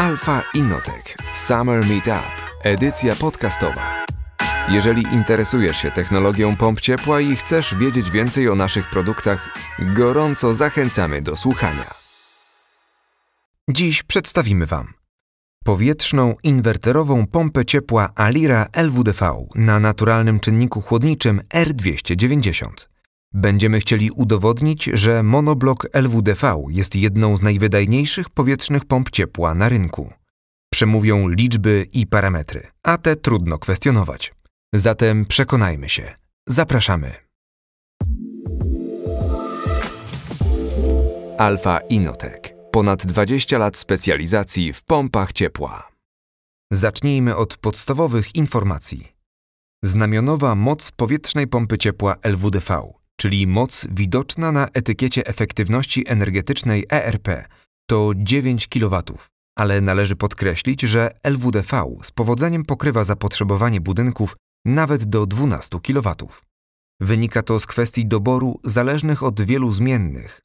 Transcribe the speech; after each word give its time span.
Alfa 0.00 0.42
Innotech 0.54 1.16
Summer 1.34 1.86
Meetup, 1.86 2.30
edycja 2.62 3.16
podcastowa. 3.16 4.04
Jeżeli 4.68 5.02
interesujesz 5.02 5.76
się 5.76 5.90
technologią 5.90 6.56
pomp 6.56 6.80
ciepła 6.80 7.20
i 7.20 7.36
chcesz 7.36 7.74
wiedzieć 7.74 8.10
więcej 8.10 8.48
o 8.48 8.54
naszych 8.54 8.90
produktach, 8.90 9.48
gorąco 9.78 10.54
zachęcamy 10.54 11.22
do 11.22 11.36
słuchania. 11.36 11.94
Dziś 13.68 14.02
przedstawimy 14.02 14.66
Wam 14.66 14.92
powietrzną 15.64 16.34
inwerterową 16.42 17.26
pompę 17.26 17.64
ciepła 17.64 18.10
Alira 18.14 18.66
LWDV 18.72 19.46
na 19.54 19.80
naturalnym 19.80 20.40
czynniku 20.40 20.80
chłodniczym 20.80 21.40
R290. 21.54 22.70
Będziemy 23.34 23.80
chcieli 23.80 24.10
udowodnić, 24.10 24.84
że 24.84 25.22
monoblok 25.22 25.86
LWDV 25.92 26.62
jest 26.68 26.96
jedną 26.96 27.36
z 27.36 27.42
najwydajniejszych 27.42 28.30
powietrznych 28.30 28.84
pomp 28.84 29.10
ciepła 29.10 29.54
na 29.54 29.68
rynku. 29.68 30.12
Przemówią 30.72 31.28
liczby 31.28 31.86
i 31.92 32.06
parametry, 32.06 32.66
a 32.82 32.98
te 32.98 33.16
trudno 33.16 33.58
kwestionować. 33.58 34.34
Zatem 34.74 35.24
przekonajmy 35.24 35.88
się. 35.88 36.14
Zapraszamy. 36.48 37.14
Alfa 41.38 41.78
Inotech. 41.78 42.40
Ponad 42.72 43.06
20 43.06 43.58
lat 43.58 43.76
specjalizacji 43.76 44.72
w 44.72 44.82
pompach 44.82 45.32
ciepła. 45.32 45.88
Zacznijmy 46.72 47.36
od 47.36 47.56
podstawowych 47.56 48.34
informacji. 48.34 49.12
Znamionowa 49.84 50.54
moc 50.54 50.92
powietrznej 50.92 51.46
pompy 51.46 51.78
ciepła 51.78 52.16
LWDV 52.22 52.99
czyli 53.20 53.46
moc 53.46 53.86
widoczna 53.90 54.52
na 54.52 54.68
etykiecie 54.68 55.26
efektywności 55.26 56.04
energetycznej 56.08 56.86
ERP, 56.90 57.28
to 57.90 58.12
9 58.16 58.68
kW, 58.68 59.02
ale 59.58 59.80
należy 59.80 60.16
podkreślić, 60.16 60.82
że 60.82 61.10
LWDV 61.22 61.96
z 62.02 62.10
powodzeniem 62.10 62.64
pokrywa 62.64 63.04
zapotrzebowanie 63.04 63.80
budynków 63.80 64.36
nawet 64.64 65.04
do 65.04 65.26
12 65.26 65.78
kW. 65.80 66.14
Wynika 67.00 67.42
to 67.42 67.60
z 67.60 67.66
kwestii 67.66 68.06
doboru 68.06 68.60
zależnych 68.64 69.22
od 69.22 69.40
wielu 69.40 69.72
zmiennych. 69.72 70.40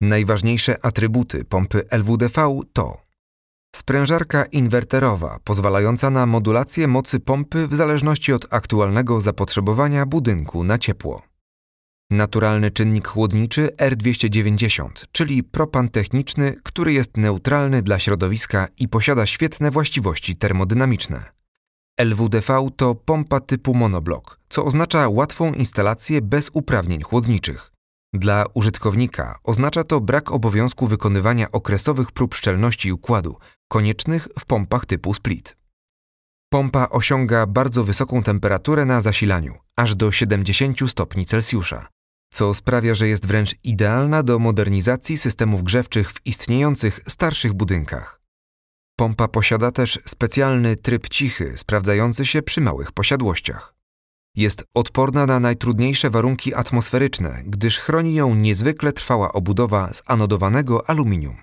Najważniejsze 0.00 0.84
atrybuty 0.84 1.44
pompy 1.44 1.88
LWDV 1.90 2.60
to 2.72 3.06
sprężarka 3.76 4.44
inwerterowa 4.44 5.38
pozwalająca 5.44 6.10
na 6.10 6.26
modulację 6.26 6.88
mocy 6.88 7.20
pompy 7.20 7.68
w 7.68 7.74
zależności 7.74 8.32
od 8.32 8.54
aktualnego 8.54 9.20
zapotrzebowania 9.20 10.06
budynku 10.06 10.64
na 10.64 10.78
ciepło. 10.78 11.25
Naturalny 12.10 12.70
czynnik 12.70 13.08
chłodniczy 13.08 13.68
R290, 13.78 14.88
czyli 15.12 15.42
propan 15.42 15.88
techniczny, 15.88 16.54
który 16.62 16.92
jest 16.92 17.16
neutralny 17.16 17.82
dla 17.82 17.98
środowiska 17.98 18.68
i 18.78 18.88
posiada 18.88 19.26
świetne 19.26 19.70
właściwości 19.70 20.36
termodynamiczne. 20.36 21.24
LWDV 22.00 22.68
to 22.76 22.94
pompa 22.94 23.40
typu 23.40 23.74
monoblok, 23.74 24.40
co 24.48 24.64
oznacza 24.64 25.08
łatwą 25.08 25.52
instalację 25.52 26.22
bez 26.22 26.50
uprawnień 26.52 27.02
chłodniczych. 27.02 27.72
Dla 28.12 28.44
użytkownika 28.54 29.38
oznacza 29.44 29.84
to 29.84 30.00
brak 30.00 30.32
obowiązku 30.32 30.86
wykonywania 30.86 31.50
okresowych 31.50 32.12
prób 32.12 32.34
szczelności 32.34 32.92
układu, 32.92 33.36
koniecznych 33.68 34.28
w 34.38 34.44
pompach 34.44 34.86
typu 34.86 35.14
split. 35.14 35.56
Pompa 36.50 36.88
osiąga 36.90 37.46
bardzo 37.46 37.84
wysoką 37.84 38.22
temperaturę 38.22 38.84
na 38.84 39.00
zasilaniu, 39.00 39.54
aż 39.76 39.94
do 39.94 40.12
70 40.12 40.90
stopni 40.90 41.26
Celsjusza, 41.26 41.88
co 42.36 42.54
sprawia, 42.54 42.94
że 42.94 43.08
jest 43.08 43.26
wręcz 43.26 43.54
idealna 43.64 44.22
do 44.22 44.38
modernizacji 44.38 45.16
systemów 45.16 45.62
grzewczych 45.62 46.10
w 46.10 46.26
istniejących 46.26 47.00
starszych 47.08 47.54
budynkach. 47.54 48.20
Pompa 48.96 49.28
posiada 49.28 49.70
też 49.70 49.98
specjalny 50.04 50.76
tryb 50.76 51.08
cichy, 51.08 51.52
sprawdzający 51.56 52.26
się 52.26 52.42
przy 52.42 52.60
małych 52.60 52.92
posiadłościach. 52.92 53.74
Jest 54.34 54.64
odporna 54.74 55.26
na 55.26 55.40
najtrudniejsze 55.40 56.10
warunki 56.10 56.54
atmosferyczne, 56.54 57.42
gdyż 57.46 57.78
chroni 57.78 58.14
ją 58.14 58.34
niezwykle 58.34 58.92
trwała 58.92 59.32
obudowa 59.32 59.92
z 59.92 60.02
anodowanego 60.06 60.90
aluminium. 60.90 61.36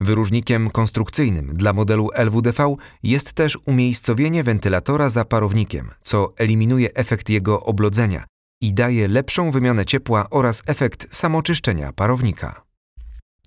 Wyróżnikiem 0.00 0.70
konstrukcyjnym 0.70 1.48
dla 1.56 1.72
modelu 1.72 2.10
LWDV 2.14 2.76
jest 3.02 3.32
też 3.32 3.58
umiejscowienie 3.66 4.44
wentylatora 4.44 5.10
za 5.10 5.24
parownikiem, 5.24 5.90
co 6.02 6.32
eliminuje 6.36 6.94
efekt 6.94 7.28
jego 7.28 7.60
oblodzenia 7.60 8.26
i 8.60 8.74
daje 8.74 9.08
lepszą 9.08 9.50
wymianę 9.50 9.84
ciepła 9.84 10.26
oraz 10.30 10.62
efekt 10.66 11.16
samoczyszczenia 11.16 11.92
parownika. 11.92 12.66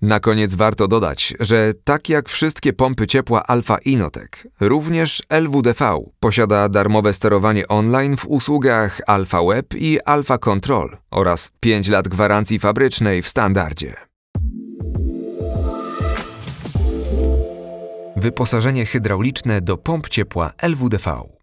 Na 0.02 0.20
koniec 0.20 0.54
warto 0.54 0.88
dodać, 0.88 1.34
że 1.40 1.72
tak 1.84 2.08
jak 2.08 2.28
wszystkie 2.28 2.72
pompy 2.72 3.06
ciepła 3.06 3.42
Alfa 3.46 3.78
Inotech, 3.78 4.46
również 4.60 5.22
LWDV 5.28 5.98
posiada 6.20 6.68
darmowe 6.68 7.14
sterowanie 7.14 7.68
online 7.68 8.16
w 8.16 8.26
usługach 8.26 9.00
Alfa 9.06 9.42
Web 9.42 9.74
i 9.74 10.00
Alfa 10.04 10.38
Control 10.38 10.96
oraz 11.10 11.50
5 11.60 11.88
lat 11.88 12.08
gwarancji 12.08 12.58
fabrycznej 12.58 13.22
w 13.22 13.28
standardzie. 13.28 13.94
Wyposażenie 18.16 18.86
hydrauliczne 18.86 19.60
do 19.60 19.76
pomp 19.76 20.08
ciepła 20.08 20.52
LWDV. 20.62 21.39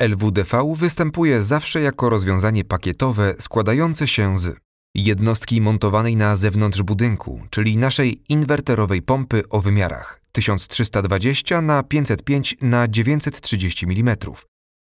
LWDV 0.00 0.74
występuje 0.76 1.42
zawsze 1.44 1.80
jako 1.80 2.10
rozwiązanie 2.10 2.64
pakietowe 2.64 3.34
składające 3.38 4.08
się 4.08 4.38
z 4.38 4.56
jednostki 4.94 5.60
montowanej 5.60 6.16
na 6.16 6.36
zewnątrz 6.36 6.82
budynku, 6.82 7.40
czyli 7.50 7.76
naszej 7.76 8.22
inwerterowej 8.28 9.02
pompy 9.02 9.42
o 9.48 9.60
wymiarach 9.60 10.20
1320 10.32 11.62
na 11.62 11.82
505 11.82 12.56
na 12.60 12.88
930 12.88 13.86
mm 13.86 14.16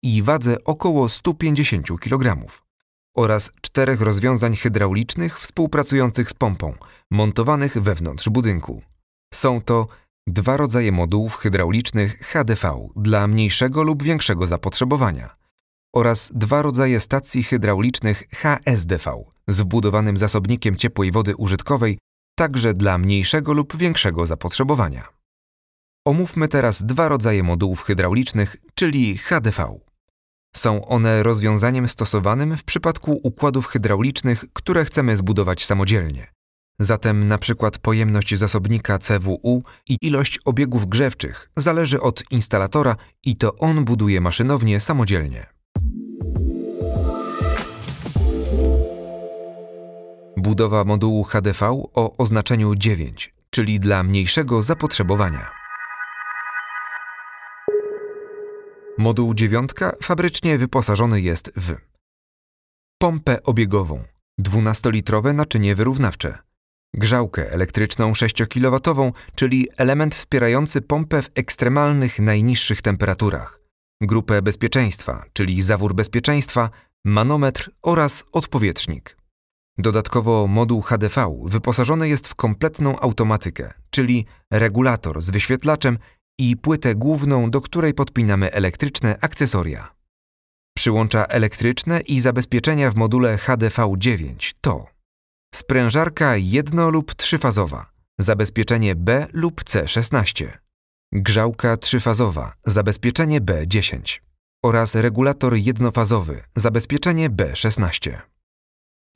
i 0.02 0.22
wadze 0.22 0.64
około 0.64 1.08
150 1.08 2.00
kg 2.00 2.46
oraz 3.16 3.52
czterech 3.60 4.00
rozwiązań 4.00 4.56
hydraulicznych 4.56 5.40
współpracujących 5.40 6.30
z 6.30 6.34
pompą, 6.34 6.74
montowanych 7.10 7.78
wewnątrz 7.78 8.28
budynku. 8.28 8.82
Są 9.34 9.60
to 9.60 9.86
dwa 10.28 10.56
rodzaje 10.56 10.92
modułów 10.92 11.36
hydraulicznych 11.36 12.18
HDV 12.18 12.88
dla 12.96 13.26
mniejszego 13.26 13.82
lub 13.82 14.02
większego 14.02 14.46
zapotrzebowania 14.46 15.36
oraz 15.96 16.30
dwa 16.34 16.62
rodzaje 16.62 17.00
stacji 17.00 17.42
hydraulicznych 17.42 18.22
HSDV 18.34 19.24
z 19.48 19.60
wbudowanym 19.60 20.16
zasobnikiem 20.16 20.76
ciepłej 20.76 21.12
wody 21.12 21.36
użytkowej 21.36 21.98
także 22.38 22.74
dla 22.74 22.98
mniejszego 22.98 23.52
lub 23.52 23.76
większego 23.76 24.26
zapotrzebowania. 24.26 25.08
Omówmy 26.06 26.48
teraz 26.48 26.82
dwa 26.82 27.08
rodzaje 27.08 27.42
modułów 27.42 27.82
hydraulicznych, 27.82 28.56
czyli 28.74 29.18
HDV. 29.18 29.78
Są 30.56 30.86
one 30.86 31.22
rozwiązaniem 31.22 31.88
stosowanym 31.88 32.56
w 32.56 32.64
przypadku 32.64 33.20
układów 33.22 33.66
hydraulicznych, 33.66 34.44
które 34.52 34.84
chcemy 34.84 35.16
zbudować 35.16 35.66
samodzielnie. 35.66 36.37
Zatem 36.80 37.26
na 37.26 37.38
przykład 37.38 37.78
pojemność 37.78 38.34
zasobnika 38.34 38.98
CWU 38.98 39.62
i 39.88 39.96
ilość 40.02 40.38
obiegów 40.44 40.86
grzewczych 40.86 41.50
zależy 41.56 42.00
od 42.00 42.24
instalatora 42.30 42.96
i 43.24 43.36
to 43.36 43.56
on 43.56 43.84
buduje 43.84 44.20
maszynownię 44.20 44.80
samodzielnie. 44.80 45.46
Budowa 50.36 50.84
modułu 50.84 51.24
HDV 51.24 51.66
o 51.94 52.16
oznaczeniu 52.16 52.74
9, 52.74 53.34
czyli 53.50 53.80
dla 53.80 54.02
mniejszego 54.02 54.62
zapotrzebowania. 54.62 55.50
Moduł 58.98 59.34
9 59.34 59.70
fabrycznie 60.02 60.58
wyposażony 60.58 61.20
jest 61.20 61.52
w 61.56 61.76
pompę 62.98 63.42
obiegową, 63.42 64.04
12-litrowe 64.40 65.34
naczynie 65.34 65.74
wyrównawcze, 65.74 66.38
grzałkę 66.94 67.52
elektryczną 67.52 68.14
6 68.14 68.42
kW, 68.50 69.12
czyli 69.34 69.68
element 69.76 70.14
wspierający 70.14 70.80
pompę 70.80 71.22
w 71.22 71.30
ekstremalnych 71.34 72.18
najniższych 72.18 72.82
temperaturach, 72.82 73.60
grupę 74.02 74.42
bezpieczeństwa, 74.42 75.24
czyli 75.32 75.62
zawór 75.62 75.94
bezpieczeństwa, 75.94 76.70
manometr 77.04 77.70
oraz 77.82 78.24
odpowietrznik. 78.32 79.16
Dodatkowo 79.78 80.46
moduł 80.46 80.82
HDV 80.82 81.38
wyposażony 81.44 82.08
jest 82.08 82.28
w 82.28 82.34
kompletną 82.34 83.00
automatykę, 83.00 83.72
czyli 83.90 84.26
regulator 84.52 85.22
z 85.22 85.30
wyświetlaczem 85.30 85.98
i 86.38 86.56
płytę 86.56 86.94
główną, 86.94 87.50
do 87.50 87.60
której 87.60 87.94
podpinamy 87.94 88.52
elektryczne 88.52 89.18
akcesoria. 89.20 89.94
Przyłącza 90.76 91.26
elektryczne 91.26 92.00
i 92.00 92.20
zabezpieczenia 92.20 92.90
w 92.90 92.96
module 92.96 93.36
HDV9 93.36 94.54
to 94.60 94.97
sprężarka 95.54 96.36
jedno- 96.36 96.90
lub 96.90 97.14
trzyfazowa, 97.14 97.90
zabezpieczenie 98.18 98.94
B 98.94 99.26
lub 99.32 99.64
C16, 99.64 100.58
grzałka 101.12 101.76
trzyfazowa, 101.76 102.54
zabezpieczenie 102.66 103.40
B10 103.40 104.20
oraz 104.64 104.94
regulator 104.94 105.56
jednofazowy, 105.56 106.42
zabezpieczenie 106.56 107.30
B16. 107.30 108.18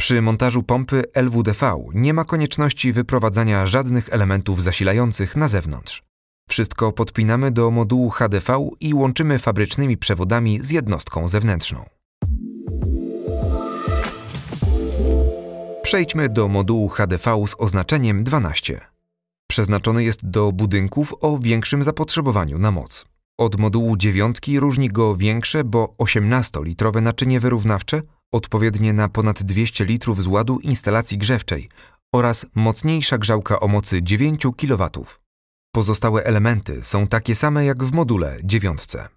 Przy 0.01 0.23
montażu 0.23 0.63
pompy 0.63 1.05
LWDV 1.15 1.85
nie 1.95 2.15
ma 2.15 2.25
konieczności 2.25 2.93
wyprowadzania 2.93 3.67
żadnych 3.67 4.09
elementów 4.13 4.63
zasilających 4.63 5.37
na 5.37 5.49
zewnątrz. 5.49 6.03
Wszystko 6.49 6.93
podpinamy 6.93 7.51
do 7.51 7.71
modułu 7.71 8.11
HDV 8.11 8.69
i 8.81 8.95
łączymy 8.95 9.39
fabrycznymi 9.39 9.97
przewodami 9.97 10.61
z 10.61 10.71
jednostką 10.71 11.29
zewnętrzną. 11.29 11.85
Przejdźmy 15.93 16.29
do 16.29 16.49
modułu 16.49 16.89
HDV 16.89 17.47
z 17.47 17.55
oznaczeniem 17.59 18.25
12. 18.25 18.81
Przeznaczony 19.51 20.05
jest 20.05 20.31
do 20.31 20.53
budynków 20.53 21.15
o 21.21 21.39
większym 21.39 21.85
zapotrzebowaniu 21.85 22.59
na 22.59 22.71
moc. 22.71 23.05
Od 23.39 23.59
modułu 23.59 23.97
dziewiątki 23.97 24.61
różni 24.61 24.89
go 24.89 25.17
większe, 25.17 25.65
bo 25.65 25.95
18-litrowe 25.99 27.03
naczynie 27.03 27.41
wyrównawcze, 27.41 28.03
odpowiednie 28.33 28.93
na 28.93 29.09
ponad 29.09 29.43
200 29.43 29.85
litrów 29.85 30.23
z 30.23 30.27
ładu 30.27 30.59
instalacji 30.59 31.19
grzewczej 31.19 31.69
oraz 32.15 32.47
mocniejsza 32.55 33.19
grzałka 33.19 33.61
o 33.61 33.69
mocy 33.69 34.03
9 34.03 34.43
kW. 34.57 34.89
Pozostałe 35.75 36.25
elementy 36.25 36.85
są 36.85 37.07
takie 37.07 37.35
same 37.35 37.65
jak 37.65 37.85
w 37.85 37.93
module 37.93 38.39
dziewiątce. 38.45 39.09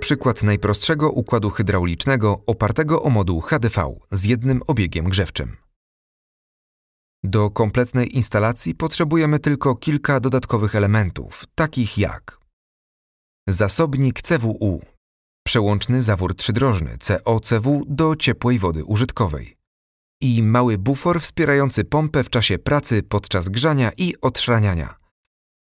Przykład 0.00 0.42
najprostszego 0.42 1.10
układu 1.10 1.50
hydraulicznego 1.50 2.42
opartego 2.46 3.02
o 3.02 3.10
moduł 3.10 3.40
HDV 3.40 3.94
z 4.12 4.24
jednym 4.24 4.62
obiegiem 4.66 5.04
grzewczym. 5.04 5.56
Do 7.24 7.50
kompletnej 7.50 8.16
instalacji 8.16 8.74
potrzebujemy 8.74 9.38
tylko 9.38 9.76
kilka 9.76 10.20
dodatkowych 10.20 10.74
elementów, 10.74 11.44
takich 11.54 11.98
jak 11.98 12.38
zasobnik 13.48 14.22
CWU, 14.22 14.82
przełączny 15.46 16.02
zawór 16.02 16.34
trzydrożny 16.36 16.98
COCW 16.98 17.84
do 17.88 18.16
ciepłej 18.16 18.58
wody 18.58 18.84
użytkowej 18.84 19.56
i 20.20 20.42
mały 20.42 20.78
bufor 20.78 21.20
wspierający 21.20 21.84
pompę 21.84 22.24
w 22.24 22.30
czasie 22.30 22.58
pracy 22.58 23.02
podczas 23.02 23.48
grzania 23.48 23.92
i 23.96 24.14
otrzaniania. 24.20 25.03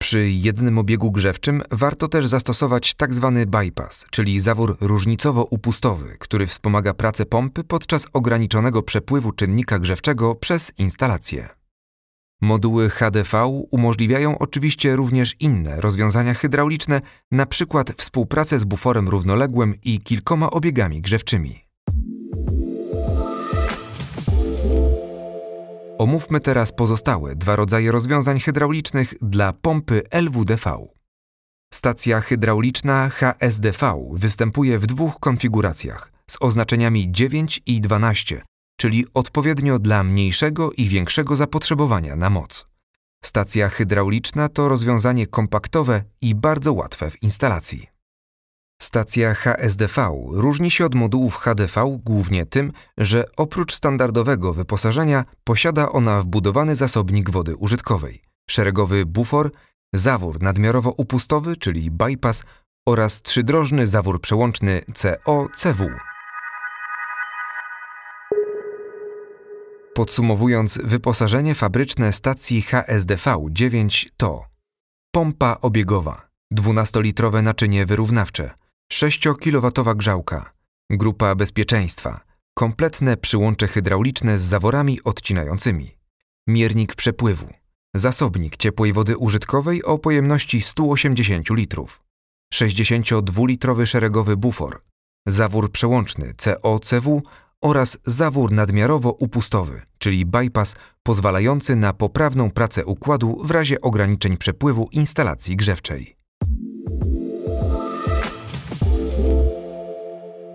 Przy 0.02 0.30
jednym 0.30 0.78
obiegu 0.78 1.12
grzewczym 1.12 1.64
warto 1.72 2.08
też 2.08 2.28
zastosować 2.28 2.96
tzw. 2.96 3.34
Tak 3.36 3.50
bypass, 3.50 4.06
czyli 4.12 4.40
zawór 4.40 4.78
różnicowo-upustowy, 4.82 6.18
który 6.20 6.48
wspomaga 6.48 6.94
pracę 6.94 7.26
pompy 7.26 7.64
podczas 7.64 8.08
ograniczonego 8.14 8.84
przepływu 8.84 9.32
czynnika 9.32 9.80
grzewczego 9.80 10.36
przez 10.36 10.72
instalację. 10.78 11.50
Moduły 12.42 12.90
HDV 12.90 13.46
umożliwiają 13.72 14.38
oczywiście 14.38 14.96
również 14.96 15.36
inne 15.40 15.82
rozwiązania 15.82 16.34
hydrauliczne, 16.34 17.02
np. 17.32 17.84
współpracę 17.98 18.60
z 18.60 18.64
buforem 18.64 19.10
równoległym 19.10 19.76
i 19.84 20.00
kilkoma 20.00 20.50
obiegami 20.52 21.02
grzewczymi. 21.02 21.67
Omówmy 26.00 26.40
teraz 26.40 26.72
pozostałe 26.72 27.36
dwa 27.36 27.56
rodzaje 27.56 27.92
rozwiązań 27.92 28.40
hydraulicznych 28.40 29.14
dla 29.22 29.54
pompy 29.54 30.02
LWDV. 30.12 30.88
Stacja 31.74 32.22
hydrauliczna 32.22 33.10
HSDV 33.10 34.08
występuje 34.14 34.80
w 34.80 34.86
dwóch 34.86 35.20
konfiguracjach 35.20 36.12
z 36.30 36.38
oznaczeniami 36.40 37.12
9 37.12 37.62
i 37.66 37.82
12, 37.82 38.42
czyli 38.78 39.06
odpowiednio 39.14 39.80
dla 39.80 40.04
mniejszego 40.04 40.72
i 40.72 40.88
większego 40.88 41.36
zapotrzebowania 41.36 42.16
na 42.16 42.30
moc. 42.30 42.66
Stacja 43.24 43.70
hydrauliczna 43.70 44.50
to 44.50 44.70
rozwiązanie 44.70 45.28
kompaktowe 45.28 46.04
i 46.22 46.36
bardzo 46.36 46.74
łatwe 46.74 47.10
w 47.10 47.24
instalacji. 47.24 47.97
Stacja 48.82 49.34
HSDV 49.34 50.12
różni 50.32 50.72
się 50.72 50.86
od 50.86 50.96
modułów 50.96 51.38
HDV 51.38 52.00
głównie 52.06 52.46
tym, 52.46 52.72
że 52.98 53.26
oprócz 53.38 53.76
standardowego 53.76 54.54
wyposażenia 54.54 55.26
posiada 55.44 55.92
ona 55.92 56.22
wbudowany 56.22 56.76
zasobnik 56.76 57.30
wody 57.30 57.56
użytkowej, 57.56 58.22
szeregowy 58.50 59.06
bufor, 59.06 59.52
zawór 59.94 60.40
nadmiarowo-upustowy, 60.40 61.58
czyli 61.60 61.92
bypass 61.92 62.44
oraz 62.88 63.22
trzydrożny 63.22 63.88
zawór 63.88 64.22
przełączny 64.22 64.82
CO-CW. 64.94 65.90
Podsumowując, 69.94 70.80
wyposażenie 70.84 71.56
fabryczne 71.56 72.14
stacji 72.14 72.64
HSDV-9 72.64 74.10
to 74.18 74.46
pompa 75.12 75.58
obiegowa, 75.62 76.28
12-litrowe 76.54 77.44
naczynie 77.44 77.86
wyrównawcze, 77.86 78.52
6-kW 78.94 79.96
grzałka, 79.96 80.54
grupa 80.90 81.36
bezpieczeństwa, 81.36 82.22
kompletne 82.54 83.18
przyłącze 83.18 83.68
hydrauliczne 83.68 84.38
z 84.38 84.42
zaworami 84.42 85.04
odcinającymi, 85.04 85.98
miernik 86.48 86.96
przepływu, 86.96 87.54
zasobnik 87.96 88.58
ciepłej 88.58 88.94
wody 88.94 89.18
użytkowej 89.18 89.84
o 89.84 89.98
pojemności 89.98 90.62
180 90.62 91.50
litrów, 91.50 92.04
62-litrowy 92.54 93.86
szeregowy 93.86 94.38
bufor, 94.38 94.82
zawór 95.28 95.72
przełączny 95.72 96.34
COCW 96.34 97.22
oraz 97.62 97.98
zawór 98.06 98.52
nadmiarowo-upustowy, 98.52 99.82
czyli 99.98 100.26
bypass 100.26 100.76
pozwalający 101.04 101.76
na 101.76 101.94
poprawną 101.94 102.52
pracę 102.52 102.86
układu 102.86 103.42
w 103.44 103.52
razie 103.52 103.82
ograniczeń 103.82 104.38
przepływu 104.38 104.90
instalacji 104.92 105.56
grzewczej. 105.56 106.18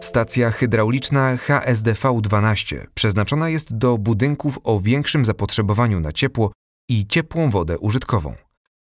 Stacja 0.02 0.50
hydrauliczna 0.50 1.36
HSDV-12 1.36 2.86
przeznaczona 2.94 3.48
jest 3.48 3.76
do 3.76 3.98
budynków 3.98 4.58
o 4.64 4.80
większym 4.80 5.24
zapotrzebowaniu 5.24 6.00
na 6.00 6.12
ciepło 6.12 6.52
i 6.88 7.06
ciepłą 7.06 7.50
wodę 7.50 7.78
użytkową. 7.78 8.34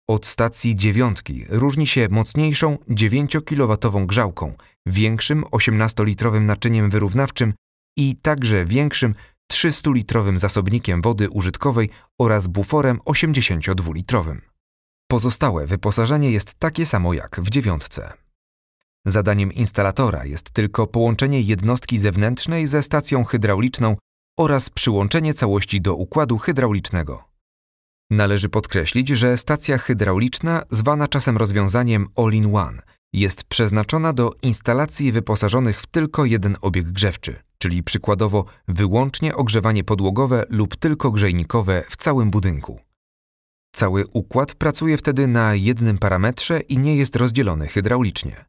Od 0.09 0.25
stacji 0.27 0.75
dziewiątki 0.75 1.45
różni 1.49 1.87
się 1.87 2.07
mocniejszą 2.09 2.77
9-kW 2.89 4.05
grzałką, 4.05 4.53
większym 4.85 5.43
18-litrowym 5.43 6.41
naczyniem 6.41 6.89
wyrównawczym 6.89 7.53
i 7.97 8.15
także 8.21 8.65
większym 8.65 9.15
300-litrowym 9.53 10.37
zasobnikiem 10.37 11.01
wody 11.01 11.29
użytkowej 11.29 11.89
oraz 12.21 12.47
buforem 12.47 12.99
82-litrowym. 12.99 14.41
Pozostałe 15.07 15.67
wyposażenie 15.67 16.31
jest 16.31 16.53
takie 16.53 16.85
samo 16.85 17.13
jak 17.13 17.41
w 17.41 17.49
dziewiątce. 17.49 18.24
Zadaniem 19.05 19.53
instalatora 19.53 20.25
jest 20.25 20.49
tylko 20.49 20.87
połączenie 20.87 21.41
jednostki 21.41 21.97
zewnętrznej 21.97 22.67
ze 22.67 22.83
stacją 22.83 23.23
hydrauliczną 23.23 23.97
oraz 24.39 24.69
przyłączenie 24.69 25.33
całości 25.33 25.81
do 25.81 25.95
układu 25.95 26.37
hydraulicznego. 26.37 27.23
Należy 28.09 28.49
podkreślić, 28.49 29.09
że 29.09 29.37
stacja 29.37 29.77
hydrauliczna, 29.77 30.63
zwana 30.69 31.07
czasem 31.07 31.37
rozwiązaniem 31.37 32.07
all-in-one, 32.15 32.81
jest 33.13 33.43
przeznaczona 33.43 34.13
do 34.13 34.31
instalacji 34.41 35.11
wyposażonych 35.11 35.81
w 35.81 35.85
tylko 35.87 36.25
jeden 36.25 36.57
obieg 36.61 36.85
grzewczy, 36.91 37.35
czyli 37.57 37.83
przykładowo 37.83 38.45
wyłącznie 38.67 39.35
ogrzewanie 39.35 39.83
podłogowe 39.83 40.45
lub 40.49 40.75
tylko 40.75 41.11
grzejnikowe 41.11 41.83
w 41.89 41.95
całym 41.97 42.31
budynku. 42.31 42.79
Cały 43.75 44.07
układ 44.07 44.55
pracuje 44.55 44.97
wtedy 44.97 45.27
na 45.27 45.55
jednym 45.55 45.97
parametrze 45.97 46.59
i 46.59 46.77
nie 46.77 46.95
jest 46.95 47.15
rozdzielony 47.15 47.67
hydraulicznie. 47.67 48.45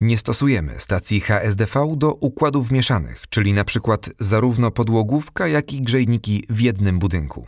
Nie 0.00 0.18
stosujemy 0.18 0.74
stacji 0.78 1.20
HSDV 1.20 1.94
do 1.96 2.14
układów 2.14 2.70
mieszanych, 2.70 3.22
czyli 3.28 3.52
na 3.52 3.64
przykład 3.64 4.10
zarówno 4.20 4.70
podłogówka, 4.70 5.48
jak 5.48 5.72
i 5.72 5.82
grzejniki 5.82 6.44
w 6.48 6.60
jednym 6.60 6.98
budynku. 6.98 7.46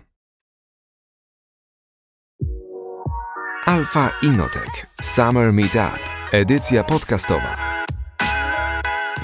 Alfa 3.64 4.10
Innotech 4.22 4.86
Summer 5.02 5.52
Meetup, 5.52 5.98
edycja 6.32 6.84
podcastowa. 6.84 7.56